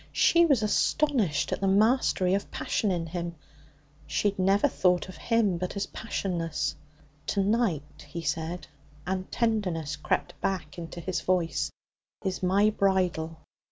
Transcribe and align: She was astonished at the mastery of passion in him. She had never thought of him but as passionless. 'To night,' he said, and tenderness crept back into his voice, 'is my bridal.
She 0.13 0.47
was 0.47 0.63
astonished 0.63 1.51
at 1.53 1.61
the 1.61 1.67
mastery 1.67 2.33
of 2.33 2.49
passion 2.49 2.89
in 2.89 3.05
him. 3.05 3.35
She 4.07 4.29
had 4.31 4.39
never 4.39 4.67
thought 4.67 5.07
of 5.07 5.15
him 5.17 5.59
but 5.59 5.75
as 5.77 5.85
passionless. 5.85 6.75
'To 7.27 7.43
night,' 7.43 8.07
he 8.09 8.23
said, 8.23 8.65
and 9.05 9.31
tenderness 9.31 9.95
crept 9.95 10.33
back 10.41 10.79
into 10.79 10.99
his 11.01 11.21
voice, 11.21 11.69
'is 12.25 12.41
my 12.41 12.71
bridal. 12.71 13.41